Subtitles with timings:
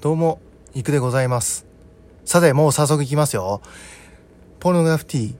[0.00, 0.40] どうも、
[0.74, 1.66] いくでございます。
[2.24, 3.60] さて、もう早速いきますよ。
[4.60, 5.34] ポルノグラフィティ、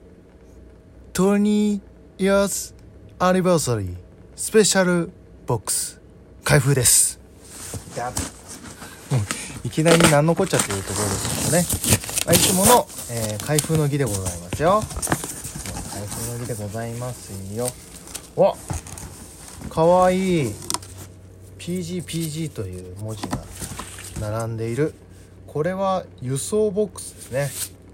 [1.14, 1.80] 20
[2.18, 2.74] years
[3.20, 3.94] anniversary
[4.34, 5.12] スペシャル
[5.46, 6.00] ボックス、
[6.42, 7.20] 開封です。
[7.96, 8.12] や
[9.62, 11.64] いきなり何のこっちゃっていうところですけどね。
[12.26, 14.82] まあいつもの、えー開封の儀でございますよ。
[15.92, 17.68] 開封の儀でございますよ。
[18.34, 18.56] わ
[19.70, 20.52] かわいい。
[21.60, 23.38] PGPG という文字が
[24.20, 24.94] 並んでいる。
[25.46, 27.50] これは輸送ボックスですね。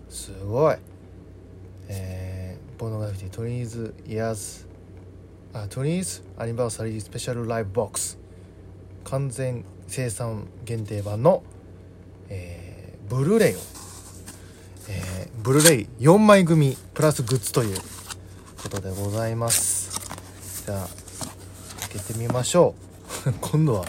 [0.08, 0.76] すごい。
[1.88, 4.66] えー、ポーノグラフィティトリーズイヤーズ。
[5.52, 6.22] あトリーズ？
[6.36, 8.18] アニバーサリースペシャルライブボックス。
[9.04, 11.42] 完全生産限定版の、
[12.28, 13.58] えーブルーレイを、
[14.88, 17.76] えーブルーレイ4枚組プラスグッズという
[18.62, 20.64] ことでございます。
[20.64, 20.88] じゃあ
[21.80, 22.74] 開けてみましょ
[23.26, 23.32] う。
[23.40, 23.84] 今度は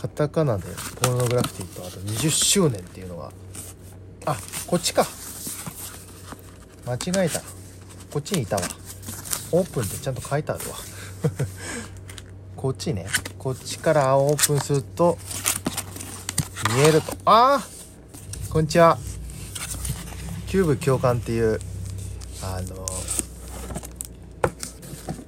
[0.00, 0.64] カタカナで
[1.02, 3.30] ポルノグラフィティとあと20周年っていうのが。
[4.24, 4.34] あ
[4.66, 5.04] こっちか。
[6.86, 7.40] 間違えた。
[8.10, 8.62] こっちにいたわ。
[9.52, 10.76] オープンってちゃんと書いてあるわ。
[12.56, 13.08] こっちね。
[13.36, 15.18] こっちからオープンすると
[16.74, 17.12] 見えると。
[17.26, 17.68] ああ
[18.48, 18.96] こんにちは。
[20.46, 21.60] キューブ教官っていう
[22.42, 22.86] あの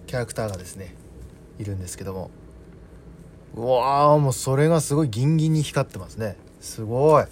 [0.06, 0.94] キャラクターがですね
[1.58, 2.30] いるんですけども。
[3.54, 6.36] うわーもうそれがすごいギンギンに光ってますね。
[6.60, 7.24] すごい。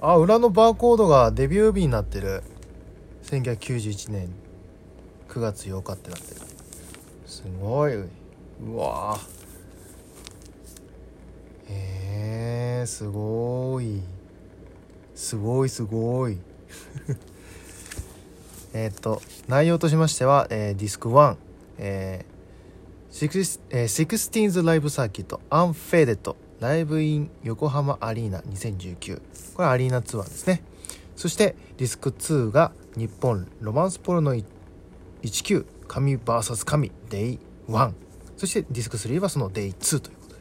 [0.00, 2.42] あ裏のバーコードがデビュー日になってる。
[3.24, 4.30] 1991年
[5.28, 6.40] 9月8日ってなってる。
[7.26, 7.94] すごい。
[7.94, 8.08] う
[8.76, 9.20] わー。
[11.68, 14.02] えー、すごい。
[15.14, 16.38] すごいすごい。
[18.72, 21.36] えっと内容としましては、えーディスク1、
[21.78, 22.29] えー、
[23.10, 29.20] 16th ライブサーキットアンフェーデットライブイン横浜アリーナ2019
[29.54, 30.62] これアリーナツアーですね。
[31.16, 34.34] そしてディスク2が日本ロマンスポルノ
[35.22, 37.92] 19神 VS 神 Day1
[38.36, 40.40] そしてディスク3はその Day2 ということで。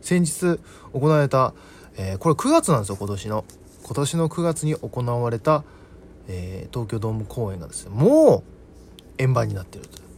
[0.00, 0.58] 先日
[0.94, 1.52] 行われた、
[1.98, 3.44] えーこれ9月なんですよ今年の。
[3.84, 5.62] 今年の9月に行われた、
[6.26, 8.42] えー東京ドーム公演がですねもう
[9.18, 10.08] 円盤になっているという。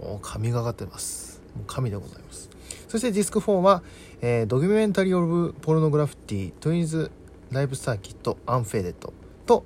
[0.00, 1.29] もう神がかってます。
[1.66, 2.50] 神でございます。
[2.88, 3.82] そしてディスク4は、
[4.20, 9.12] えー Documentary of ポルノグラフィティ 16th Live Circuit UNFADED
[9.46, 9.64] と、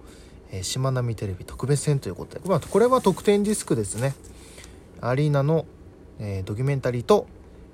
[0.50, 4.14] えー、しまなみテレビ特別編ということで、まあ、これは特典ディスクですね。
[5.00, 5.66] アリーナの、
[6.18, 7.26] えードキュメンタリーと、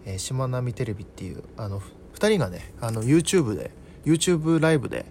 [0.04, 1.80] えーしまなみテレビっていうあの
[2.14, 3.70] 2人がねあの YouTube で
[4.04, 5.06] YouTube ライブで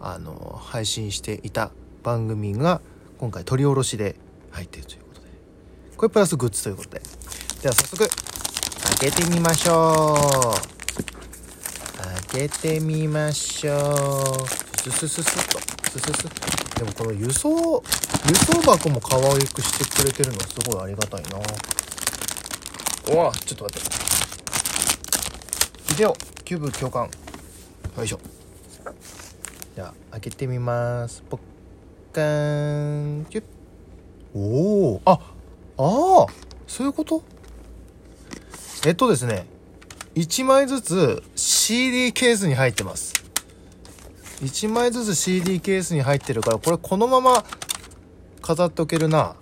[0.00, 1.70] あの配信していた
[2.02, 2.80] 番組が
[3.18, 4.16] 今回取り下ろしで
[4.50, 5.28] 入っているということで。
[5.96, 7.02] これプラスグッズということで。
[7.62, 8.31] では早速
[9.02, 10.14] けてみましょ
[10.68, 10.72] う。
[12.32, 15.58] 開けてみましょうススススッと
[15.90, 17.82] スススッでもこの輸送
[18.28, 21.30] 輸送箱も可愛くしてくれてるのすごいありがたいな
[23.12, 23.90] うわちょっと待って
[25.90, 26.14] ビデオ
[26.44, 27.10] キューブ教官
[27.96, 28.20] よいしょ
[29.74, 31.40] じゃあ開けてみますポッ
[32.14, 33.44] カーンキュッ
[34.32, 35.18] おおああ
[35.78, 36.26] あ
[36.68, 37.20] そういうこと
[38.84, 39.46] えっとですね
[40.14, 43.14] 1枚ずつ CD ケースに入ってます。
[44.42, 47.44] 1枚ずつ CD ケースに入ってるからこれこのまま
[48.42, 49.18] 飾っておけるな。
[49.18, 49.36] だか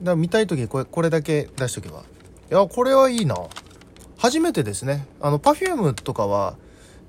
[0.00, 2.00] ら見たい時これこれだけ出しとけば。
[2.00, 2.02] い
[2.54, 3.36] やこれはいいな。
[4.16, 5.06] 初めてですね。
[5.20, 6.56] あの Perfume とかは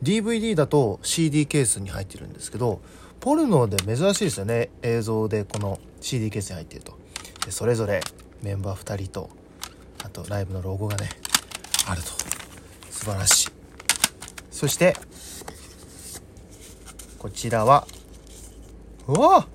[0.03, 2.81] DVD だと CD ケースに入ってるんですけど
[3.21, 4.69] ポルノで珍しいですよね。
[4.83, 6.99] 映像でこの CD ケースに入ってると。
[7.45, 8.01] でそれぞれ
[8.43, 9.29] メンバー2人と
[10.03, 11.09] あとライブのロゴがね
[11.87, 12.09] あると。
[12.89, 13.49] 素晴らしい。
[14.51, 14.95] そして
[17.19, 17.87] こちらは
[19.07, 19.47] うわ！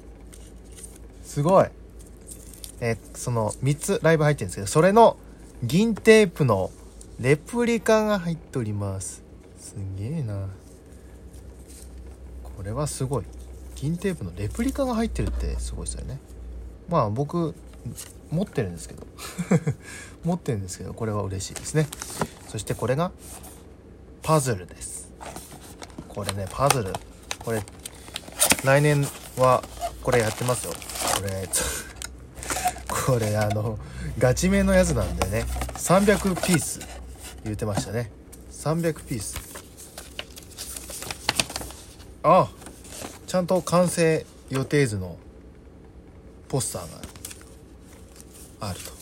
[1.24, 1.66] すごい。
[2.80, 5.16] えその3つライブ入ってるんですけどそれの
[5.62, 6.70] 銀テープの
[7.18, 9.22] レプリカが入っております。
[9.58, 10.48] すげえな。
[12.56, 13.24] これはすごい。
[13.74, 16.18] 銀テープのレプリカが入ってるってすごいですよね。
[16.88, 17.54] まあ僕
[18.30, 19.06] 持ってるんですけど。
[20.24, 21.88] 持ってるんですけどこれは嬉しいですね。
[22.48, 23.12] そしてこれが
[24.22, 25.10] パズルです。
[26.08, 26.92] これねパズル。
[27.38, 27.62] これ
[28.64, 29.06] 来年
[29.36, 29.62] は
[30.02, 30.72] これやってますよ。
[31.16, 31.48] これ
[32.88, 33.78] これあの
[34.18, 35.46] ガチめのやつなんでね。
[35.76, 36.80] 300ピース
[37.44, 38.10] 言ってましたね。
[38.52, 39.36] 300ピース。
[42.22, 42.50] あ
[43.26, 45.16] ちゃんと完成予定図の
[46.48, 47.00] ポスターが
[48.60, 48.92] あると。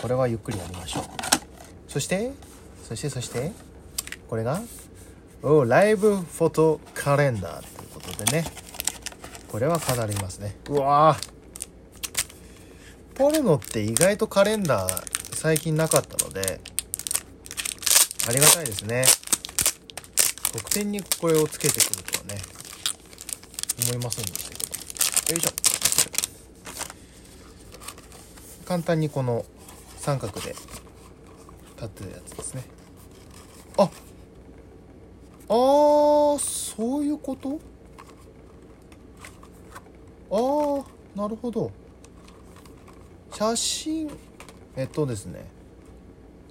[0.00, 1.02] これはゆっくりやりましょう。
[1.88, 2.32] そして
[2.86, 3.52] そしてそして
[4.28, 4.60] これが
[5.42, 8.44] おライブフォトカレンダーということでね。
[9.48, 10.56] これは飾りますね。
[10.68, 11.16] うわ
[13.14, 16.60] ポルノって意外とカレンダー最近なかったので
[18.28, 19.04] ありがたいですね。
[20.52, 22.40] 特典にこれをつけてくるとはね
[23.84, 25.34] 思いませんでしたけど。
[25.34, 25.77] よいしょ。
[28.68, 29.46] 簡単にこの
[29.96, 30.62] 三角で立
[31.86, 32.64] ってるやつですね。
[33.78, 33.88] あ
[35.48, 37.58] あーそういうこと？
[40.30, 40.84] あ
[41.16, 41.72] あなるほど。
[43.32, 44.10] 写真
[44.76, 45.46] えっとですね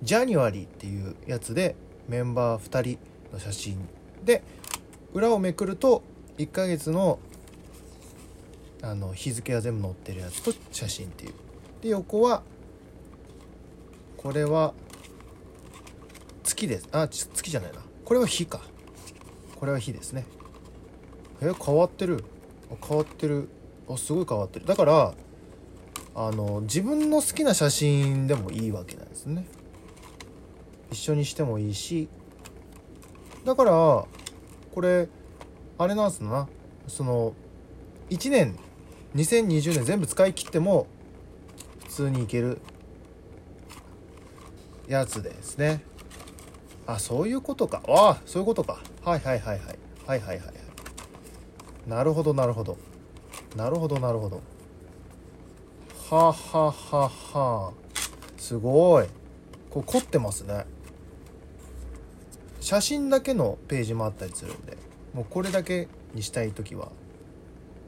[0.01, 1.75] ジャニュアリーっていうやつで
[2.09, 2.99] メンバー2人
[3.31, 3.87] の写真
[4.25, 4.41] で
[5.13, 6.01] 裏をめくると
[6.39, 7.19] 1ヶ月の
[8.81, 11.33] あの日付が全部載ってるやつと写真っていう。
[11.81, 12.43] で横は
[14.17, 14.73] これは
[16.43, 16.89] 月です。
[16.91, 17.79] あ月じゃないな。
[18.03, 18.61] これは日か。
[19.59, 20.25] これは日ですね。
[21.41, 22.23] え変わってる。
[22.87, 23.49] 変わってる。
[23.89, 24.65] あすごい変わってる。
[24.65, 25.13] だから
[26.15, 29.45] あの自分の好きな写真でもいいわけなんですね。
[30.91, 32.09] 一緒にしてもいいし。
[33.45, 34.07] だからこ
[34.81, 35.07] れ
[35.77, 36.47] あれなんすな。
[36.87, 37.33] その
[38.09, 38.57] 1年
[39.15, 40.87] 2020年全部使い切っても
[41.87, 42.59] 普通にいける。
[44.87, 45.81] やつですね。
[46.85, 47.81] あそういうことか。
[47.87, 48.79] ああそういうことか。
[49.03, 49.79] はいはいはいはい。
[50.05, 50.53] はいはいはい
[51.85, 52.77] なるほどなるほど。
[53.55, 54.41] なるほどなるほど。
[56.09, 57.73] はははは。
[58.37, 59.07] すごい。
[59.69, 60.65] こう凝ってますね。
[62.61, 64.77] 写真だけのページもあったりするんで
[65.13, 66.89] もうこれだけにしたい時は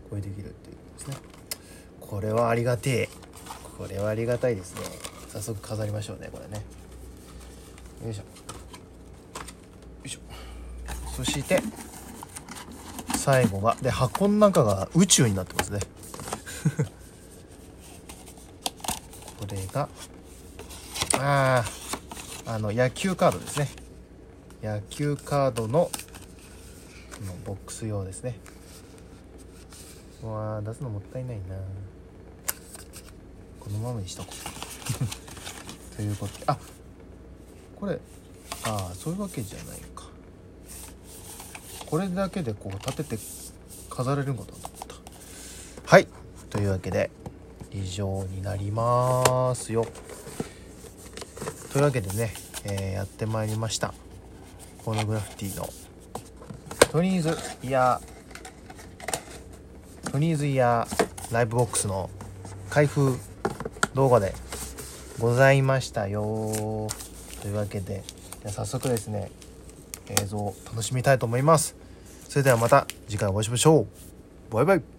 [0.10, 1.28] これできるっていうことですね。
[2.00, 3.10] これはありがてえ。
[3.80, 4.82] これはありがたいですね。
[5.30, 6.66] 早速飾りましょうねこれね。
[8.04, 8.24] よいしょ。
[8.24, 8.28] よ
[10.04, 10.20] いしょ。
[11.16, 11.62] そして
[13.16, 15.80] 最後がで箱の中が宇宙になってますね。
[19.40, 19.88] これが
[21.18, 21.64] あ
[22.46, 23.70] ああの野球カードですね。
[24.62, 25.90] 野球カードの
[27.26, 28.38] のボックス用ですね。
[30.22, 31.44] うわあ出すのもったいないな
[33.70, 34.34] このままにしとこ
[35.94, 35.96] う。
[35.96, 36.58] ということであ
[37.80, 38.00] これ
[38.64, 40.06] ああそういうわけじゃないか。
[41.86, 43.20] これだけでこう立てて
[43.90, 44.96] 飾れるのかと思った。
[45.86, 46.08] はい。
[46.50, 47.12] というわけで
[47.72, 49.86] 以上になりますよ。
[51.72, 52.34] というわけでね、
[52.64, 53.94] えー、やってまいりました。
[54.84, 55.70] ポーノグラフィティの
[56.92, 62.10] トニーズイヤートニーズイヤーライブボックスの
[62.72, 63.16] 開封
[64.00, 64.34] 動画で
[65.20, 66.88] ございましたよ。
[67.42, 68.02] というわけで
[68.48, 69.30] 早速ですね
[70.08, 71.76] 映像を楽しみたいと思います。
[72.30, 73.88] それではまた次回お会いしましょ
[74.52, 74.54] う。
[74.54, 74.99] バイバイ。